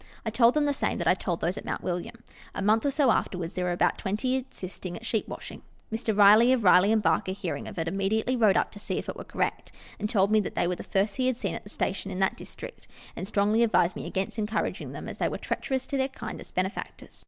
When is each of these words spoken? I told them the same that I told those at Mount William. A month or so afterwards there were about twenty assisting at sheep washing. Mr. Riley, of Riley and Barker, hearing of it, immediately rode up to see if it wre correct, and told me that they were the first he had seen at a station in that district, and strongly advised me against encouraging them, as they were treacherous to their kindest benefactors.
I 0.25 0.31
told 0.31 0.55
them 0.55 0.65
the 0.65 0.73
same 0.73 0.97
that 0.97 1.07
I 1.07 1.13
told 1.13 1.41
those 1.41 1.59
at 1.59 1.63
Mount 1.63 1.83
William. 1.83 2.23
A 2.55 2.61
month 2.63 2.87
or 2.87 2.89
so 2.89 3.11
afterwards 3.11 3.53
there 3.53 3.65
were 3.65 3.71
about 3.71 3.99
twenty 3.99 4.47
assisting 4.51 4.95
at 4.95 5.05
sheep 5.05 5.27
washing. 5.27 5.61
Mr. 5.91 6.17
Riley, 6.17 6.51
of 6.53 6.63
Riley 6.63 6.91
and 6.91 7.03
Barker, 7.03 7.33
hearing 7.33 7.67
of 7.67 7.77
it, 7.77 7.87
immediately 7.87 8.35
rode 8.35 8.57
up 8.57 8.71
to 8.71 8.79
see 8.79 8.97
if 8.97 9.07
it 9.07 9.15
wre 9.15 9.23
correct, 9.25 9.71
and 9.99 10.09
told 10.09 10.31
me 10.31 10.39
that 10.39 10.55
they 10.55 10.65
were 10.65 10.73
the 10.75 10.81
first 10.81 11.17
he 11.17 11.27
had 11.27 11.37
seen 11.37 11.53
at 11.53 11.67
a 11.67 11.69
station 11.69 12.09
in 12.09 12.17
that 12.17 12.35
district, 12.35 12.87
and 13.15 13.27
strongly 13.27 13.61
advised 13.61 13.95
me 13.95 14.07
against 14.07 14.39
encouraging 14.39 14.91
them, 14.91 15.07
as 15.07 15.19
they 15.19 15.29
were 15.29 15.37
treacherous 15.37 15.85
to 15.85 15.97
their 15.97 16.07
kindest 16.09 16.55
benefactors. 16.55 17.19